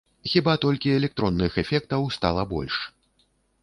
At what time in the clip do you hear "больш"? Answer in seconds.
2.59-2.85